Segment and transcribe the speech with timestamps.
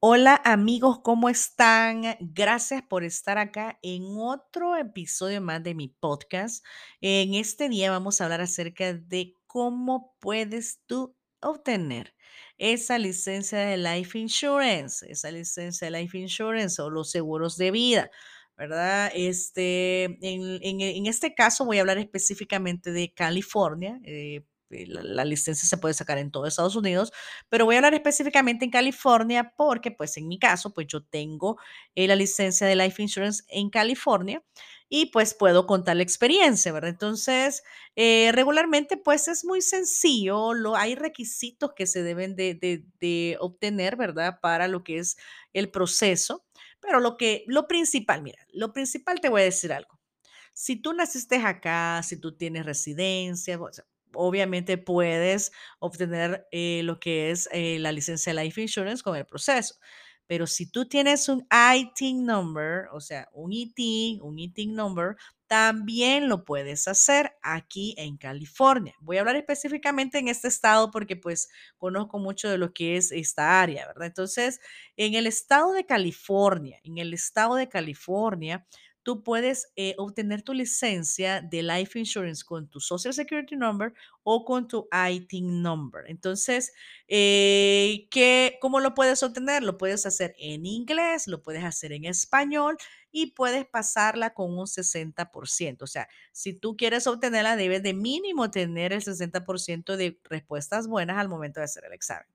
[0.00, 2.02] Hola amigos, ¿cómo están?
[2.20, 6.64] Gracias por estar acá en otro episodio más de mi podcast.
[7.00, 12.14] En este día vamos a hablar acerca de cómo puedes tú obtener
[12.58, 18.10] esa licencia de Life Insurance, esa licencia de Life Insurance o los seguros de vida,
[18.56, 19.10] ¿verdad?
[19.14, 23.98] Este, en, en- este caso voy a hablar específicamente de California.
[24.04, 27.12] eh, la la licencia se puede sacar en todo Estados Unidos
[27.48, 31.58] pero voy a hablar específicamente en California porque, pues, en mi caso, pues, yo tengo,
[31.94, 34.42] eh, la licencia de Life Insurance en California
[34.88, 36.90] y, pues, puedo contar la experiencia, ¿verdad?
[36.90, 37.62] Entonces,
[37.96, 43.36] eh, regularmente, pues, es muy sencillo, lo hay requisitos que se deben de de de
[43.40, 44.38] obtener, ¿verdad?
[44.40, 45.16] Para lo que es
[45.52, 46.44] el proceso,
[46.80, 49.98] pero lo que lo principal, mira, lo principal te voy a decir algo.
[50.54, 53.84] Si tú naciste acá, si tú tienes residencia, o sea,
[54.14, 59.76] obviamente puedes obtener eh, lo que es eh, la licencia Life Insurance con el proceso.
[60.26, 65.16] Pero si tú tienes un ITIN number, o sea, un ITIN, un ITIN number,
[65.48, 68.94] también lo puedes hacer aquí en California.
[69.00, 73.10] Voy a hablar específicamente en este estado porque pues conozco mucho de lo que es
[73.10, 74.08] esta área, ¿verdad?
[74.08, 74.60] Entonces,
[74.96, 78.66] en el estado de California, en el estado de California,
[79.08, 84.44] tú puedes eh, obtener tu licencia de Life Insurance con tu Social Security Number o
[84.44, 86.04] con tu ITIN number.
[86.08, 86.74] Entonces,
[87.06, 89.62] eh, ¿qué, ¿cómo lo puedes obtener?
[89.62, 92.76] Lo puedes hacer en inglés, lo puedes hacer en español
[93.10, 95.80] y puedes pasarla con un 60%.
[95.80, 101.16] O sea, si tú quieres obtenerla, debes de mínimo tener el 60% de respuestas buenas
[101.16, 102.26] al momento de hacer el examen.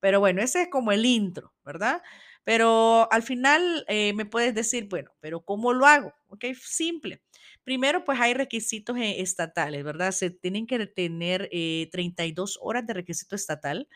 [0.00, 2.02] Pero bueno, ese es como el intro, ¿verdad?
[2.44, 6.14] Pero al final eh, me puedes decir, bueno, pero ¿cómo lo hago?
[6.28, 7.22] Ok, simple.
[7.64, 10.12] Primero, pues hay requisitos eh, estatales, ¿verdad?
[10.12, 13.88] Se tienen que tener eh, 32 horas de requisito estatal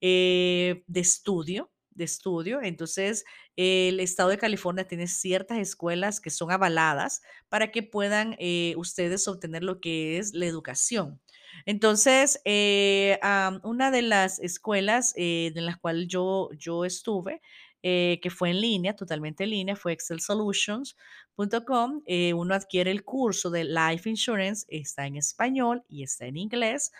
[0.00, 2.60] eh, de estudio, de estudio.
[2.62, 3.24] Entonces,
[3.56, 9.26] el estado de California tiene ciertas escuelas que son avaladas para que puedan eh, ustedes
[9.28, 11.20] obtener lo que es la educación.
[11.66, 13.18] Entonces, eh,
[13.62, 17.40] una de las escuelas eh, en las cuales yo, yo estuve,
[17.82, 22.02] eh, que fue en línea, totalmente en línea, fue excelsolutions.com.
[22.06, 26.92] Eh, uno adquiere el curso de Life Insurance, está en español y está en inglés.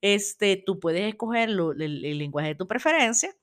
[0.00, 3.34] Este, tú puedes escoger el lenguaje de tu preferencia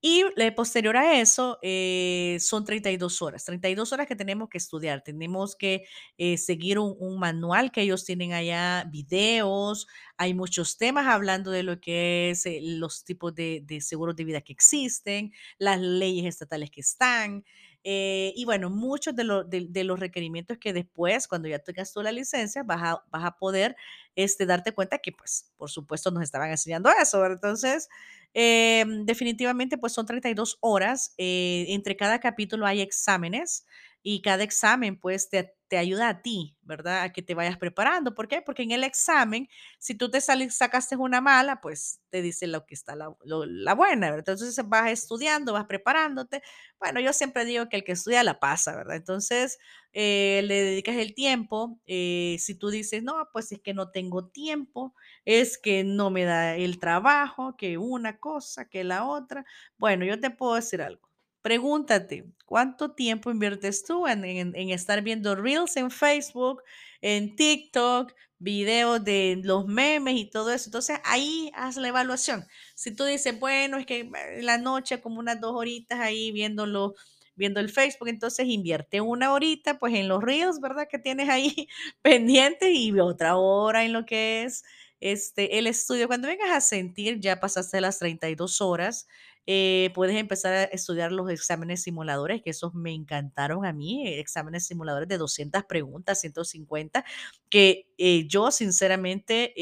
[0.00, 5.02] y posterior a eso, eh, son 32 horas, 32 horas que tenemos que estudiar.
[5.02, 5.84] Tenemos que
[6.18, 11.62] eh, seguir un, un manual que ellos tienen allá, videos, hay muchos temas hablando de
[11.62, 16.24] lo que es eh, los tipos de, de seguros de vida que existen, las leyes
[16.26, 17.44] estatales que están.
[17.88, 22.02] Eh, y bueno, muchos de, lo- de- los requerimientos que después, cuando ya tengas tú
[22.02, 23.76] la licencia, vas a, vas a poder
[24.16, 27.24] este, darte cuenta que, pues, por supuesto, nos estaban enseñando eso.
[27.26, 27.88] Entonces,
[28.34, 31.14] Em, definitivamente, pues son 32 horas.
[31.18, 33.64] eh, entre cada capítulo hay exámenes
[34.08, 37.02] y cada examen, pues, te, te ayuda a ti, ¿verdad?
[37.02, 38.14] A que te vayas preparando.
[38.14, 38.40] ¿Por qué?
[38.42, 42.66] Porque en el examen, si tú te sali- sacaste una mala, pues te dice lo
[42.66, 44.28] que está la, la buena, ¿verdad?
[44.34, 46.42] Entonces vas estudiando, vas preparándote.
[46.78, 48.96] Bueno, yo siempre digo que el que estudia la pasa, ¿verdad?
[48.96, 49.58] Entonces,
[49.92, 51.80] eh, le dedicas el tiempo.
[51.86, 54.94] eh, si tú dices, no, pues es que no tengo tiempo,
[55.24, 59.44] es que no me da el trabajo, que una cosa, que la otra.
[59.78, 61.08] Bueno, yo te puedo decir algo.
[61.46, 66.60] Pregúntate, ¿cuánto tiempo inviertes tú en, en- estar viendo reels en Facebook,
[67.00, 70.66] en TikTok, videos de los memes y todo eso?
[70.66, 72.44] Entonces ahí haz la evaluación.
[72.74, 76.94] Si tú dices, bueno, es que eh, la noche como unas dos horitas ahí viéndolo,
[77.36, 80.88] viendo el Facebook, entonces invierte una horita pues en los reels, ¿verdad?
[80.90, 81.68] Que tienes ahí
[82.02, 84.64] pendientes y otra hora en lo que es
[84.98, 89.06] este, el estudio, cuando vengas a sentir, ya pasaste las 32 horas,
[89.46, 94.20] eh, puedes empezar a estudiar los exámenes simuladores, que esos me encantaron a mí, eh,
[94.20, 97.04] exámenes simuladores de 200 preguntas, 150,
[97.48, 99.54] que eh, yo sinceramente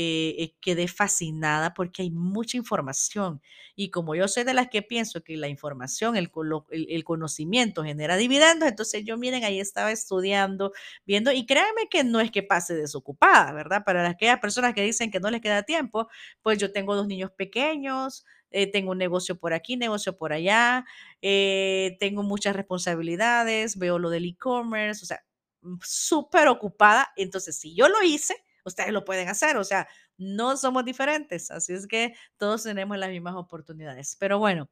[0.60, 3.40] quedé fascinada porque hay mucha información.
[3.76, 6.30] Y como yo soy de las que pienso que la información, el,
[6.70, 10.72] el, el conocimiento genera dividendos, entonces yo miren, ahí estaba estudiando,
[11.06, 13.82] viendo, y créanme que no es que pase desocupada, ¿verdad?
[13.84, 16.08] Para aquellas personas que dicen que no les queda tiempo,
[16.42, 20.84] pues yo tengo dos niños pequeños, eh, tengo un negocio por aquí, negocio por allá,
[21.22, 25.24] eh, tengo muchas responsabilidades, veo lo del e-commerce, o sea,
[25.62, 27.12] mm, súper ocupada.
[27.16, 31.72] Entonces, si yo lo hice, ustedes lo pueden hacer, o sea, no somos diferentes, así
[31.72, 34.16] es que todos tenemos las mismas oportunidades.
[34.20, 34.70] Pero bueno,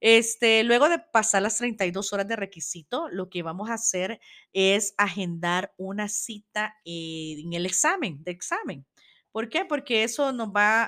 [0.00, 4.20] este, luego de pasar las 32 horas de requisito, lo que vamos a hacer
[4.52, 8.84] es agendar una cita en el examen, de examen.
[9.32, 9.64] ¿Por qué?
[9.64, 10.86] Porque eso nos va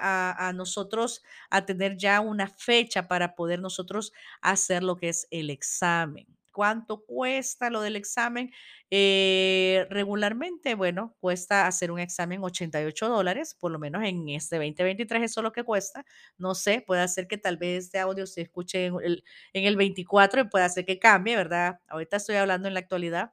[0.49, 4.13] a, nosotros a tener ya una fecha para poder nosotros
[4.43, 6.27] hacer lo que es el examen.
[6.53, 8.53] ¿Cuánto cuesta lo del examen?
[8.91, 15.23] Eh, regularmente, bueno, cuesta hacer un examen 88 dólares, por lo menos en este 2023
[15.25, 16.05] eso es lo que cuesta.
[16.39, 19.77] No sé, puede ser que tal vez este audio se escuche en el, en el
[19.77, 21.81] 24 y puede ser que cambie, ¿verdad?
[21.89, 23.33] Ahorita estoy hablando en la actualidad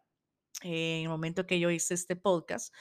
[0.63, 2.73] eh, en el momento que yo hice este podcast,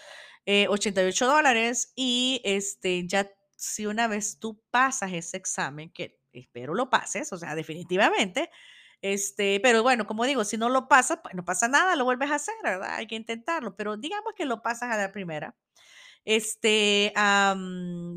[0.46, 6.74] eh, 88 dólares y este, ya si una vez tú pasas ese examen, que espero
[6.74, 8.50] lo pases, o sea, definitivamente,
[9.02, 12.30] este, pero bueno, como digo, si no lo pasas, pues no pasa nada, lo vuelves
[12.30, 12.94] a hacer, ¿verdad?
[12.94, 15.56] Hay que intentarlo, pero digamos que lo pasas a la primera
[16.25, 17.12] este,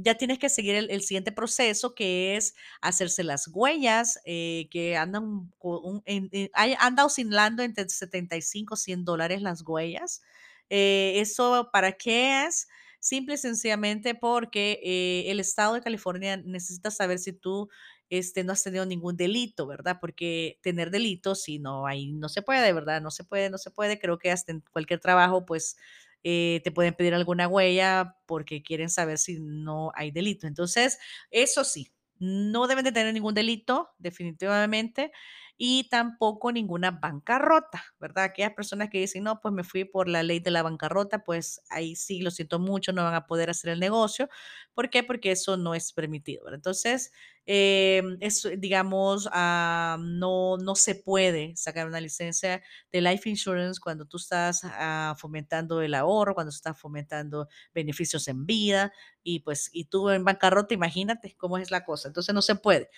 [0.03, 5.51] ya tienes que seguir el, siguiente proceso que es hacerse las huellas, eh, que andan,
[5.57, 10.21] co- un- en- en- anda oscilando entre 75 y 100 dólares las huellas.
[10.69, 12.67] Eh, ¿eso para qué es?
[12.99, 17.69] Simple y sencillamente porque eh, el estado de California necesita saber si tú
[18.09, 19.97] este, no has tenido ningún delito, ¿verdad?
[19.99, 23.01] Porque tener delitos, si no, ahí no se puede, ¿verdad?
[23.01, 23.99] No se puede, no se puede.
[23.99, 25.75] Creo que hasta en cualquier trabajo, pues
[26.23, 30.47] eh, te pueden pedir alguna huella porque quieren saber si no hay delito.
[30.47, 30.99] Entonces,
[31.31, 35.11] eso sí, no deben de tener ningún delito, definitivamente,
[35.57, 38.25] y tampoco ninguna bancarrota, ¿verdad?
[38.25, 41.61] Aquellas personas que dicen, no, pues me fui por la ley de la bancarrota, pues
[41.69, 44.29] ahí sí, lo siento mucho, no van a poder hacer el negocio.
[44.73, 45.03] ¿Por qué?
[45.03, 46.43] Porque eso no es permitido.
[46.45, 46.57] ¿verdad?
[46.57, 47.11] Entonces,
[47.45, 52.61] eh, eso, digamos, ah, no, no se puede sacar una licencia
[52.91, 58.45] de life insurance cuando tú estás ah, fomentando el ahorro, cuando estás fomentando beneficios en
[58.45, 62.07] vida y pues y tú en bancarrota, imagínate cómo es la cosa.
[62.07, 62.89] Entonces no se puede.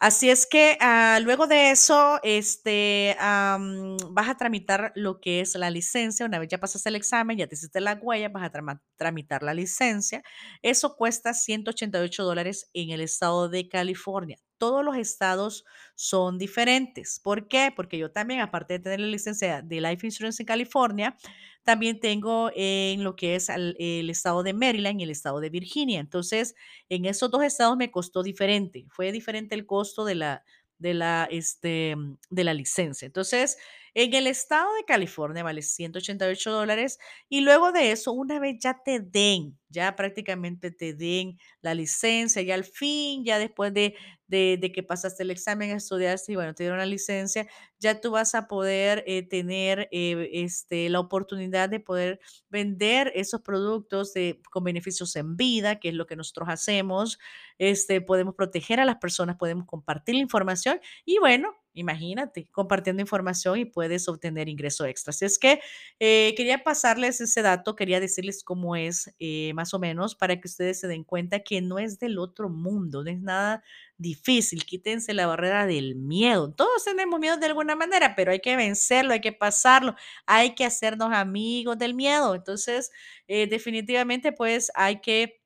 [0.00, 5.54] Así es que, ah, luego de eso, este, am, vas a tramitar lo que es
[5.54, 6.26] la licencia.
[6.26, 9.54] Una vez ya pasaste el examen, ya te hiciste la huella, vas a tramitar la
[9.54, 10.22] licencia.
[10.60, 14.36] Eso cuesta 188 dólares en el estado de California.
[14.58, 15.64] Todos los estados
[15.94, 17.20] son diferentes.
[17.22, 17.72] ¿Por qué?
[17.74, 21.16] Porque yo también, aparte de tener la licencia de Life Insurance en California,
[21.64, 25.50] también tengo en lo que es al- el estado de Maryland y el estado de
[25.50, 26.00] Virginia.
[26.00, 26.54] Entonces,
[26.88, 30.44] en esos 2 estados me costó diferente, fue diferente el costo de la
[30.78, 31.94] de la, este,
[32.28, 33.06] de la licencia.
[33.06, 33.56] Entonces,
[33.98, 36.98] en el estado de California vale 188 dólares
[37.28, 42.42] y luego de eso, una vez ya te den, ya prácticamente te den la licencia,
[42.42, 43.94] ya al fin, ya después de
[44.28, 47.46] de que pasaste el examen, estudiaste y bueno, te dieron la licencia,
[47.78, 52.20] ya tú vas a poder, eh, tener, eh, este, la oportunidad de poder
[52.50, 57.18] vender esos productos de, con beneficios en vida, que es lo que nosotros hacemos.
[57.58, 63.58] Este, podemos proteger a las personas, podemos compartir la información y bueno, imagínate, compartiendo información
[63.58, 65.10] y puedes obtener ingreso extra.
[65.10, 65.60] Así es que
[66.00, 70.48] eh, quería pasarles ese dato, quería decirles cómo es eh, más o menos para que
[70.48, 73.62] ustedes se den cuenta que no es del otro mundo, no es nada
[73.98, 74.64] difícil.
[74.64, 76.52] Quítense la barrera del miedo.
[76.52, 79.94] Todos tenemos miedo de alguna manera, pero hay que vencerlo, hay que pasarlo
[80.26, 82.34] hay que hacernos amigos del miedo.
[82.34, 82.90] Entonces,
[83.28, 85.40] eh, definitivamente, pues hay que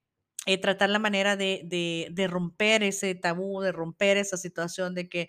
[0.62, 5.28] tratar la manera de romper ese tabú, de romper esa situación de que,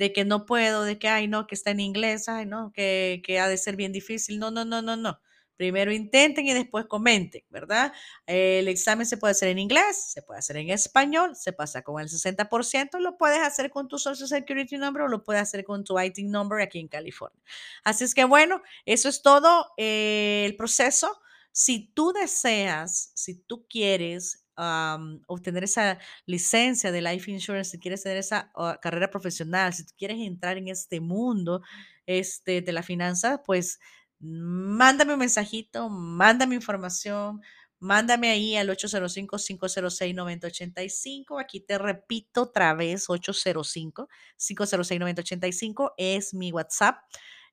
[0.00, 3.20] de que no puedo, de que, ay, no, que está en inglés, ay, no, que,
[3.22, 4.38] que ha de ser bien difícil.
[4.38, 5.20] No, no, no, no, no.
[5.58, 7.92] Primero intenten y después comenten, ¿verdad?
[8.24, 12.00] El examen se puede hacer en inglés, se puede hacer en español, se pasa con
[12.00, 15.84] el 60%, lo puedes hacer con tu Social Security Number o lo puedes hacer con
[15.84, 17.38] tu IT Number aquí en California.
[17.84, 21.20] Así es que bueno, eso es todo eh, el proceso.
[21.52, 28.02] Si tú deseas, si tú quieres am, obtener esa licencia de Life Insurance, si quieres
[28.02, 31.62] tener esa ah, carrera profesional, si tú quieres entrar en este mundo
[32.06, 33.80] este, de la finanza, pues
[34.20, 37.40] mándame un mensajito, mándame información,
[37.78, 41.40] mándame ahí al 805-506-9085.
[41.40, 46.98] Aquí te repito otra vez, 805-506-9085 es mi WhatsApp.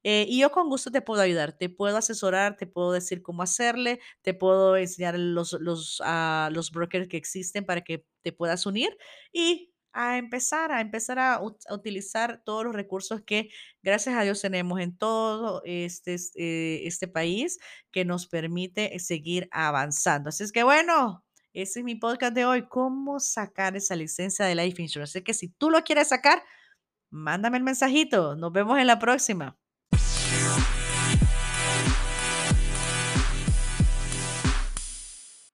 [0.03, 3.43] Eh, y yo con gusto te puedo ayudar, te puedo asesorar, te puedo decir cómo
[3.43, 8.65] hacerle, te puedo enseñar los, los, ah, los brokers que existen para que te puedas
[8.65, 8.97] unir
[9.33, 13.49] y a empezar, a empezar a, a utilizar todos los recursos que
[13.81, 17.57] gracias a Dios tenemos en todo este, es- eh, este país
[17.91, 20.29] que nos permite seguir avanzando.
[20.29, 21.23] Así es que bueno,
[21.53, 25.17] ese es mi podcast de hoy, cómo sacar esa licencia de Life Insurance.
[25.17, 26.43] Así que si tú lo quieres sacar,
[27.11, 28.35] mándame el mensajito.
[28.37, 29.57] Nos vemos en la próxima.